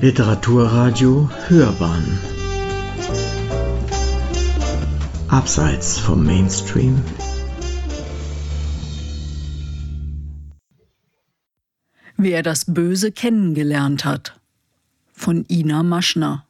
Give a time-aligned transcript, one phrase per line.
[0.00, 2.20] Literaturradio Hörbahn.
[5.26, 7.02] Abseits vom Mainstream.
[12.16, 14.38] Wer das Böse kennengelernt hat.
[15.12, 16.46] Von Ina Maschner.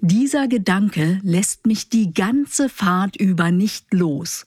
[0.00, 4.44] Dieser Gedanke lässt mich die ganze Fahrt über nicht los.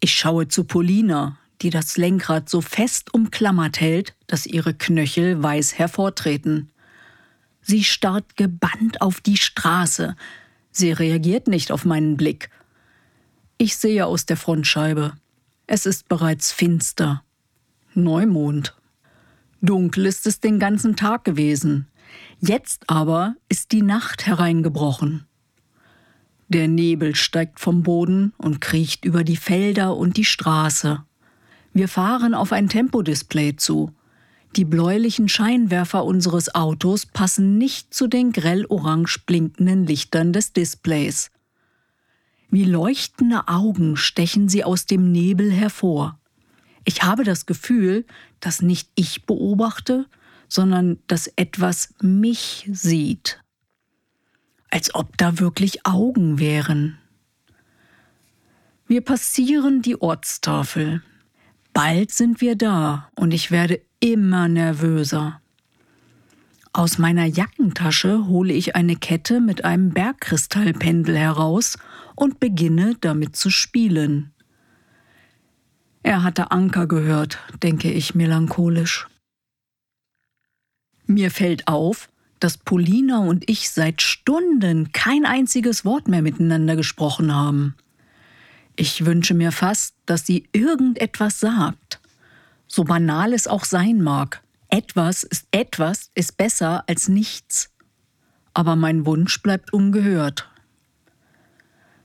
[0.00, 5.78] Ich schaue zu Polina, die das Lenkrad so fest umklammert hält, dass ihre Knöchel weiß
[5.78, 6.70] hervortreten.
[7.62, 10.16] Sie starrt gebannt auf die Straße.
[10.70, 12.50] Sie reagiert nicht auf meinen Blick.
[13.58, 15.14] Ich sehe aus der Frontscheibe.
[15.66, 17.24] Es ist bereits finster.
[17.94, 18.76] Neumond.
[19.62, 21.86] Dunkel ist es den ganzen Tag gewesen.
[22.40, 25.26] Jetzt aber ist die Nacht hereingebrochen.
[26.48, 31.05] Der Nebel steigt vom Boden und kriecht über die Felder und die Straße.
[31.76, 33.92] Wir fahren auf ein Tempodisplay zu.
[34.56, 41.30] Die bläulichen Scheinwerfer unseres Autos passen nicht zu den grell orange blinkenden Lichtern des Displays.
[42.48, 46.18] Wie leuchtende Augen stechen sie aus dem Nebel hervor.
[46.86, 48.06] Ich habe das Gefühl,
[48.40, 50.06] dass nicht ich beobachte,
[50.48, 53.42] sondern dass etwas mich sieht.
[54.70, 56.96] Als ob da wirklich Augen wären.
[58.86, 61.02] Wir passieren die Ortstafel.
[61.76, 65.42] Bald sind wir da und ich werde immer nervöser.
[66.72, 71.76] Aus meiner Jackentasche hole ich eine Kette mit einem Bergkristallpendel heraus
[72.14, 74.32] und beginne damit zu spielen.
[76.02, 79.06] Er hatte Anker gehört, denke ich melancholisch.
[81.04, 82.08] Mir fällt auf,
[82.40, 87.74] dass Polina und ich seit Stunden kein einziges Wort mehr miteinander gesprochen haben.
[88.76, 92.00] Ich wünsche mir fast, dass sie irgendetwas sagt.
[92.66, 94.42] So banal es auch sein mag.
[94.68, 97.70] Etwas ist etwas ist besser als nichts.
[98.52, 100.50] Aber mein Wunsch bleibt ungehört.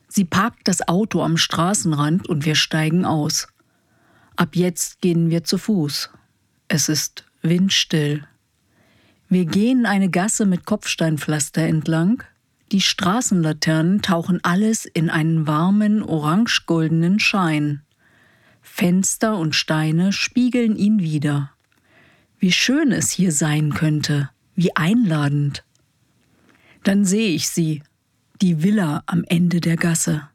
[0.08, 3.48] Sie parkt das Auto am Straßenrand und wir steigen aus.
[4.36, 6.09] Ab jetzt gehen wir zu Fuß.
[6.68, 8.28] Es ist windstill.
[9.30, 12.24] Wir gehen eine Gasse mit Kopfsteinpflaster entlang.
[12.72, 17.82] Die Straßenlaternen tauchen alles in einen warmen, orange-goldenen Schein.
[18.62, 21.52] Fenster und Steine spiegeln ihn wieder.
[22.40, 25.66] Wie schön es hier sein könnte, wie einladend.
[26.84, 27.84] Dann sehe ich sie,
[28.42, 30.30] die Villa am Ende der Gasse.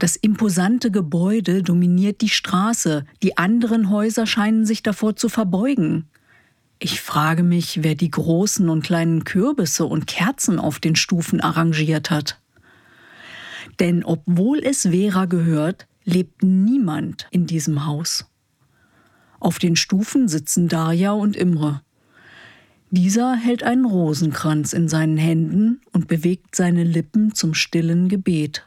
[0.00, 6.08] Das imposante Gebäude dominiert die Straße, die anderen Häuser scheinen sich davor zu verbeugen.
[6.80, 12.10] Ich frage mich, wer die großen und kleinen Kürbisse und Kerzen auf den Stufen arrangiert
[12.10, 12.40] hat.
[13.80, 18.26] Denn obwohl es Vera gehört, lebt niemand in diesem Haus.
[19.40, 21.82] Auf den Stufen sitzen Darja und Imre.
[22.90, 28.66] Dieser hält einen Rosenkranz in seinen Händen und bewegt seine Lippen zum stillen Gebet.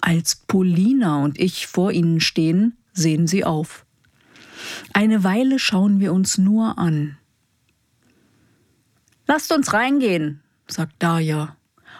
[0.00, 3.84] Als Polina und ich vor ihnen stehen, sehen sie auf.
[4.92, 7.18] Eine Weile schauen wir uns nur an.
[9.26, 11.56] Lasst uns reingehen, sagt Darja.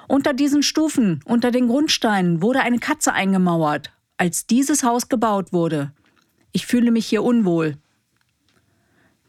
[0.09, 5.93] Unter diesen Stufen, unter den Grundsteinen, wurde eine Katze eingemauert, als dieses Haus gebaut wurde.
[6.53, 7.77] Ich fühle mich hier unwohl.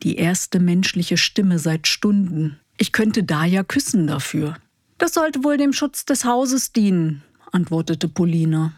[0.04, 2.60] Die erste menschliche Stimme seit Stunden.
[2.78, 4.58] Ich könnte Darja küssen dafür.
[4.98, 8.74] Das sollte wohl dem Schutz des Hauses dienen, antwortete Polina.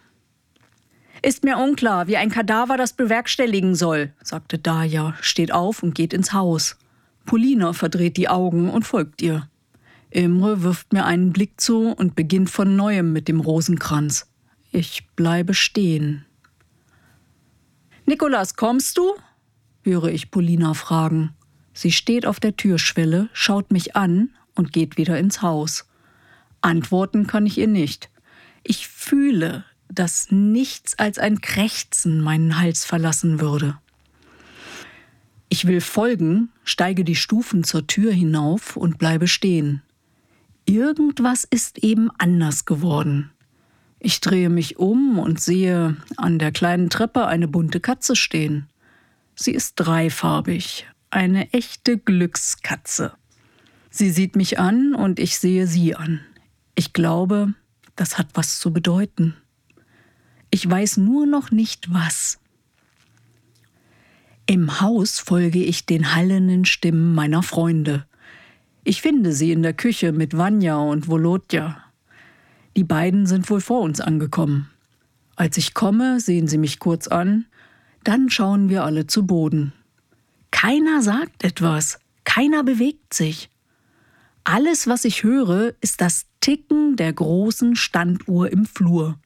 [1.20, 6.12] Ist mir unklar, wie ein Kadaver das bewerkstelligen soll, sagte Darja, steht auf und geht
[6.12, 6.76] ins Haus.
[7.28, 9.50] Polina verdreht die Augen und folgt ihr.
[10.08, 14.30] Imre wirft mir einen Blick zu und beginnt von neuem mit dem Rosenkranz.
[14.72, 16.24] Ich bleibe stehen.
[18.06, 19.12] Nikolas, kommst du?
[19.82, 21.34] höre ich Polina fragen.
[21.74, 25.86] Sie steht auf der Türschwelle, schaut mich an und geht wieder ins Haus.
[26.62, 28.08] Antworten kann ich ihr nicht.
[28.62, 33.76] Ich fühle, dass nichts als ein Krächzen meinen Hals verlassen würde.
[35.48, 39.82] Ich will folgen, steige die Stufen zur Tür hinauf und bleibe stehen.
[40.66, 43.30] Irgendwas ist eben anders geworden.
[43.98, 48.68] Ich drehe mich um und sehe an der kleinen Treppe eine bunte Katze stehen.
[49.34, 53.12] Sie ist dreifarbig, eine echte Glückskatze.
[53.90, 56.20] Sie sieht mich an und ich sehe sie an.
[56.74, 57.54] Ich glaube,
[57.96, 59.34] das hat was zu bedeuten.
[60.50, 62.38] Ich weiß nur noch nicht was.
[64.50, 68.06] Im Haus folge ich den hallenden Stimmen meiner Freunde.
[68.82, 71.84] Ich finde sie in der Küche mit Vanya und Volodja.
[72.74, 74.70] Die beiden sind wohl vor uns angekommen.
[75.36, 77.44] Als ich komme, sehen sie mich kurz an,
[78.04, 79.74] dann schauen wir alle zu Boden.
[80.50, 83.50] Keiner sagt etwas, keiner bewegt sich.
[84.44, 89.18] Alles, was ich höre, ist das Ticken der großen Standuhr im Flur.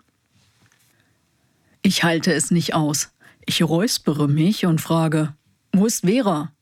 [1.82, 3.12] Ich halte es nicht aus.
[3.44, 5.34] Ich räuspere mich und frage,
[5.72, 6.52] wo ist Vera?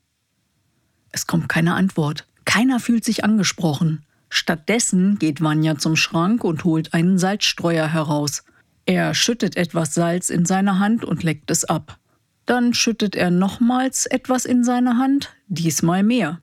[1.13, 2.27] Es kommt keine Antwort.
[2.45, 4.05] Keiner fühlt sich angesprochen.
[4.29, 8.45] Stattdessen geht Vanya zum Schrank und holt einen Salzstreuer heraus.
[8.87, 11.99] Er schüttet etwas Salz in seine Hand und leckt es ab.
[12.47, 16.41] Dann schüttet er nochmals etwas in seine Hand, diesmal mehr.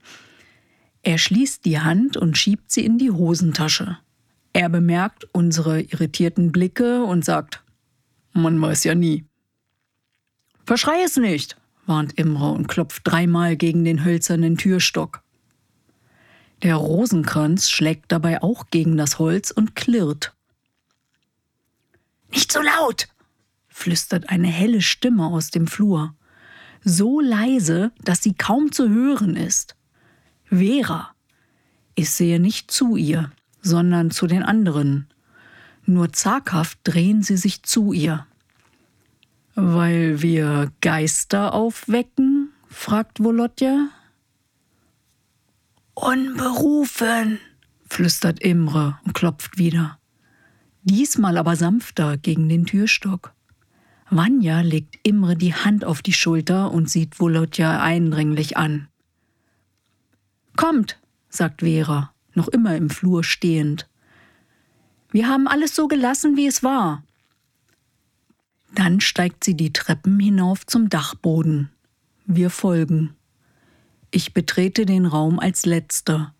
[1.01, 3.97] Er schließt die Hand und schiebt sie in die Hosentasche.
[4.53, 7.63] Er bemerkt unsere irritierten Blicke und sagt,
[8.33, 9.25] man weiß ja nie.
[10.67, 11.55] Verschrei es nicht,
[11.85, 15.23] warnt Imre und klopft dreimal gegen den hölzernen Türstock.
[16.61, 20.35] Der Rosenkranz schlägt dabei auch gegen das Holz und klirrt.
[22.33, 23.07] Nicht so laut,
[23.69, 26.13] flüstert eine helle Stimme aus dem Flur.
[26.83, 29.77] So leise, dass sie kaum zu hören ist.
[30.49, 31.15] Vera.
[31.95, 33.31] Ich sehe nicht zu ihr,
[33.61, 35.07] sondern zu den anderen.
[35.85, 38.26] Nur zaghaft drehen sie sich zu ihr.
[39.59, 42.53] Weil wir Geister aufwecken?
[42.67, 43.89] fragt Volodja.
[45.95, 47.39] Unberufen,
[47.89, 49.97] flüstert Imre und klopft wieder.
[50.83, 53.33] Diesmal aber sanfter gegen den Türstock.
[54.11, 58.89] Vanya legt Imre die Hand auf die Schulter und sieht Volodja eindringlich an.
[60.55, 60.99] Kommt,
[61.29, 63.89] sagt Vera, noch immer im Flur stehend.
[65.09, 67.06] Wir haben alles so gelassen, wie es war.
[68.73, 71.69] Dann steigt sie die Treppen hinauf zum Dachboden.
[72.25, 73.15] Wir folgen.
[74.11, 76.33] Ich betrete den Raum als letzter.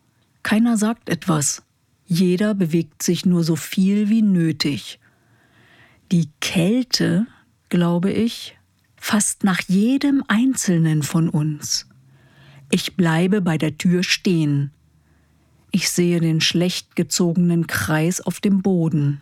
[0.43, 1.63] Keiner sagt etwas.
[2.05, 4.99] Jeder bewegt sich nur so viel wie nötig.
[6.11, 7.27] Die Kälte,
[7.69, 8.57] glaube ich,
[8.95, 11.87] fasst nach jedem einzelnen von uns.
[12.69, 14.71] Ich bleibe bei der Tür stehen.
[15.71, 19.21] Ich sehe den schlecht gezogenen Kreis auf dem Boden.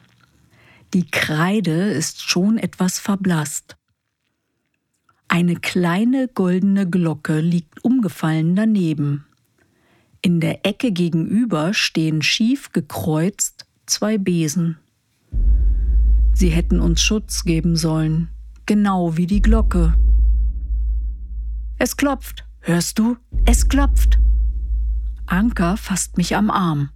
[0.95, 3.75] Die Kreide ist schon etwas verblasst.
[5.27, 9.25] Eine kleine goldene Glocke liegt umgefallen daneben.
[10.21, 14.77] In der Ecke gegenüber stehen schief gekreuzt zwei Besen.
[16.31, 18.29] Sie hätten uns Schutz geben sollen,
[18.65, 19.95] genau wie die Glocke.
[21.77, 23.17] Es klopft, hörst du?
[23.43, 24.17] Es klopft.
[25.25, 26.89] Anka fasst mich am Arm.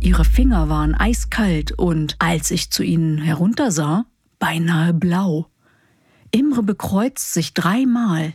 [0.00, 4.06] Ihre Finger waren eiskalt und, als ich zu ihnen heruntersah,
[4.38, 5.50] beinahe blau.
[6.30, 8.32] Imre bekreuzt sich dreimal.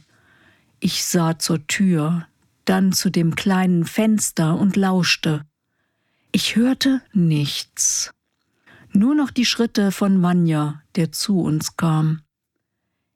[0.80, 2.28] Ich sah zur Tür,
[2.66, 5.44] dann zu dem kleinen Fenster und lauschte.
[6.32, 8.14] Ich hörte nichts.
[8.94, 12.22] Nur noch die Schritte von Vanya, der zu uns kam.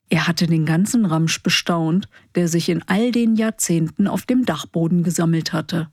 [0.10, 5.04] Er hatte den ganzen Ramsch bestaunt, der sich in all den Jahrzehnten auf dem Dachboden
[5.04, 5.92] gesammelt hatte.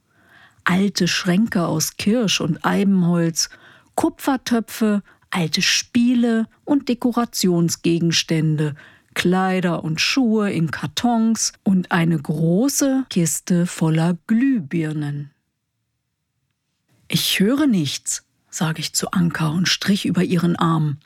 [0.68, 3.50] Alte Schränke aus Kirsch und Eibenholz,
[3.94, 8.74] Kupfertöpfe, alte Spiele und Dekorationsgegenstände,
[9.14, 15.30] Kleider und Schuhe in Kartons und eine große Kiste voller Glühbirnen.
[17.06, 20.98] Ich höre nichts, sage ich zu Anka und strich über ihren Arm.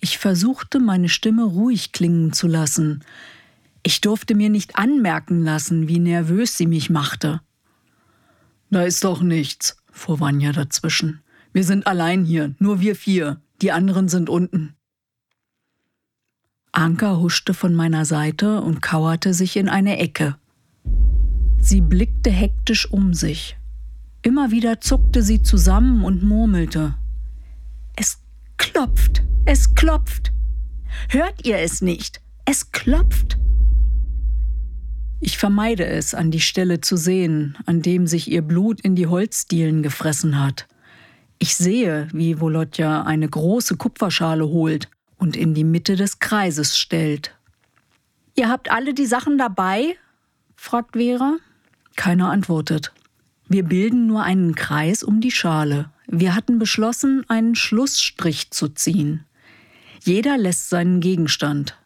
[0.00, 3.04] Ich versuchte, meine Stimme ruhig klingen zu lassen.
[3.82, 7.40] Ich durfte mir nicht anmerken lassen, wie nervös sie mich machte.
[8.70, 11.22] Da ist doch nichts, fuhr Vanya dazwischen.
[11.52, 13.40] Wir sind allein hier, nur wir vier.
[13.62, 14.76] Die anderen sind unten.
[16.72, 20.36] Anka huschte von meiner Seite und kauerte sich in eine Ecke.
[21.58, 23.56] Sie blickte hektisch um sich.
[24.22, 26.94] Immer wieder zuckte sie zusammen und murmelte.
[27.96, 28.20] Es
[28.58, 30.32] klopft, es klopft.
[31.08, 32.20] Hört ihr es nicht?
[32.44, 33.38] Es klopft.
[35.20, 39.08] Ich vermeide es, an die Stelle zu sehen, an dem sich ihr Blut in die
[39.08, 40.68] Holzdielen gefressen hat.
[41.40, 47.34] Ich sehe, wie Volodja eine große Kupferschale holt und in die Mitte des Kreises stellt.
[48.36, 49.96] Ihr habt alle die Sachen dabei?
[50.54, 51.36] fragt Vera.
[51.96, 52.92] Keiner antwortet.
[53.48, 55.90] Wir bilden nur einen Kreis um die Schale.
[56.06, 59.24] Wir hatten beschlossen, einen Schlussstrich zu ziehen.
[60.04, 61.76] Jeder lässt seinen Gegenstand,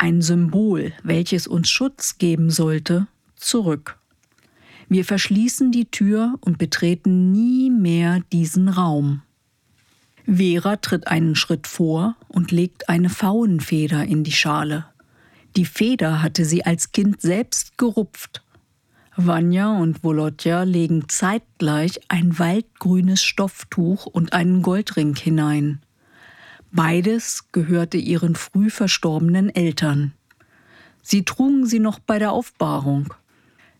[0.00, 3.98] ein Symbol, welches uns Schutz geben sollte, zurück.
[4.88, 9.22] Wir verschließen die Tür und betreten nie mehr diesen Raum.
[10.26, 14.86] Vera tritt einen Schritt vor und legt eine Pfauenfeder in die Schale.
[15.56, 18.42] Die Feder hatte sie als Kind selbst gerupft.
[19.16, 25.80] Vanya und Volodja legen zeitgleich ein waldgrünes Stofftuch und einen Goldring hinein.
[26.72, 30.12] Beides gehörte ihren früh verstorbenen Eltern.
[31.02, 33.12] Sie trugen sie noch bei der Aufbahrung.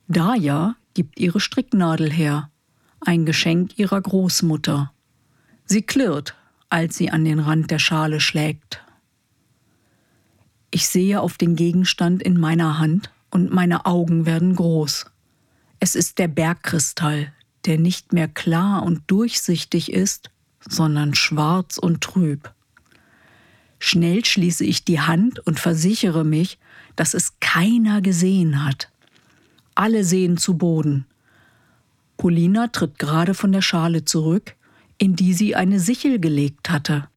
[0.08, 2.50] Daya gibt ihre Stricknadel her,
[3.00, 4.92] ein Geschenk ihrer Großmutter.
[5.66, 6.34] Sie klirrt,
[6.68, 8.82] als sie an den Rand der Schale schlägt.
[10.72, 15.06] Ich sehe auf den Gegenstand in meiner Hand und meine Augen werden groß.
[15.78, 17.32] Es ist der Bergkristall,
[17.66, 20.30] der nicht mehr klar und durchsichtig ist,
[20.68, 22.52] sondern schwarz und trüb.
[23.80, 26.58] Schnell schließe ich die Hand und versichere mich,
[26.96, 28.92] dass es keiner gesehen hat.
[29.74, 31.06] Alle sehen zu Boden.
[32.18, 34.54] Polina tritt gerade von der Schale zurück,
[34.98, 37.08] in die sie eine Sichel gelegt hatte.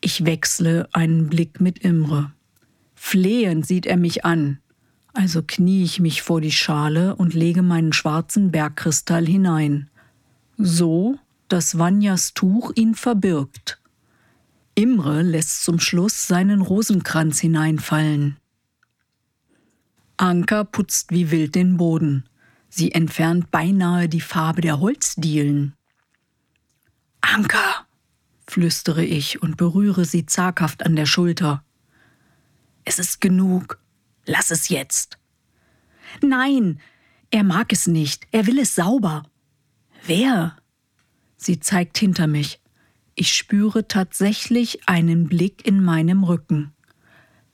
[0.00, 2.32] Ich wechsle einen Blick mit Imre.
[2.94, 4.58] Flehend sieht er mich an,
[5.12, 9.90] also knie ich mich vor die Schale und lege meinen schwarzen Bergkristall hinein.
[10.56, 13.78] So, dass Vanjas Tuch ihn verbirgt.
[14.74, 18.38] Imre lässt zum Schluss seinen Rosenkranz hineinfallen.
[20.16, 22.28] Anka putzt wie wild den Boden.
[22.68, 25.74] Sie entfernt beinahe die Farbe der Holzdielen.
[27.20, 27.86] Anka,
[28.46, 31.64] flüstere ich und berühre sie zaghaft an der Schulter.
[32.84, 33.78] Es ist genug.
[34.26, 35.18] Lass es jetzt.
[36.20, 36.80] Nein,
[37.30, 38.26] er mag es nicht.
[38.30, 39.24] Er will es sauber.
[40.06, 40.56] Wer?
[41.36, 42.60] Sie zeigt hinter mich.
[43.16, 46.72] Ich spüre tatsächlich einen Blick in meinem Rücken.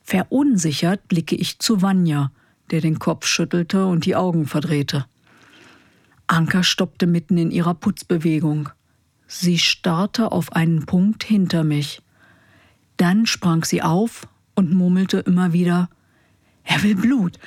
[0.02, 2.32] Verunsichert blicke ich zu Vanya,
[2.70, 5.06] der den Kopf schüttelte und die Augen verdrehte.
[6.26, 8.70] Anka stoppte mitten in ihrer Putzbewegung.
[9.26, 12.02] Sie starrte auf einen Punkt hinter mich.
[12.96, 15.90] Dann sprang sie auf und murmelte immer wieder
[16.64, 17.38] Er will Blut.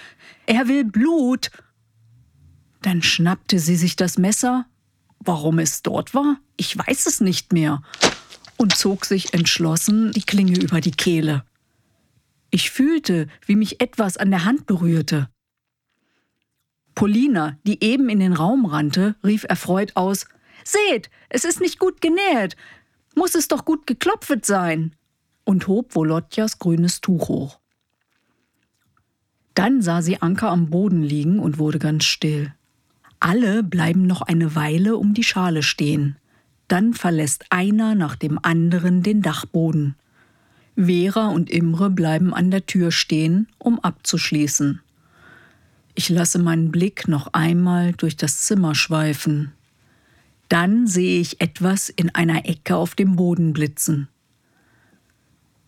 [0.45, 1.51] Er will Blut.
[2.81, 4.65] Dann schnappte sie sich das Messer.
[5.25, 6.37] Warum es dort war?
[6.57, 7.81] Ich weiß es nicht mehr.
[8.57, 11.45] Und zog sich entschlossen die Klinge über die Kehle.
[12.51, 15.29] Ich fühlte, wie mich etwas an der Hand berührte.
[16.93, 20.27] Polina, die eben in den Raum rannte, rief erfreut aus
[20.63, 22.55] Seht, es ist nicht gut genäht.
[23.15, 24.95] Muss es doch gut geklopft sein.
[25.45, 27.59] und hob Volodjas grünes Tuch hoch.
[29.55, 32.53] Dann sah sie Anker am Boden liegen und wurde ganz still.
[33.25, 36.17] Alle bleiben noch eine Weile um die Schale stehen.
[36.67, 39.95] Dann verlässt einer nach dem anderen den Dachboden.
[40.75, 44.81] Vera und Imre bleiben an der Tür stehen, um abzuschließen.
[45.95, 49.53] Ich lasse meinen Blick noch einmal durch das Zimmer schweifen.
[50.49, 54.09] Dann sehe ich etwas in einer Ecke auf dem Boden blitzen.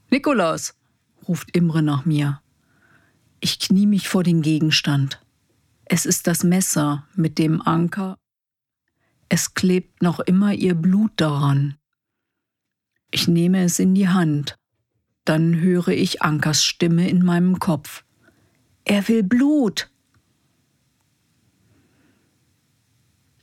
[0.10, 0.76] Nikolaus,
[1.26, 2.42] ruft Imre nach mir.
[3.40, 5.22] Ich knie mich vor den Gegenstand.
[5.86, 8.18] Es ist das Messer mit dem Anker.
[9.30, 11.78] Es klebt noch immer ihr Blut daran.
[13.12, 14.56] Ich nehme es in die Hand.
[15.26, 18.04] Dann höre ich Ankers Stimme in meinem Kopf.
[18.84, 19.92] Er will Blut.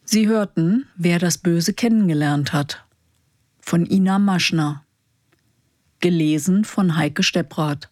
[0.05, 2.85] Sie hörten, wer das Böse kennengelernt hat.
[3.61, 4.85] Von Ina Maschner.
[6.01, 7.92] Gelesen von Heike Stepprath.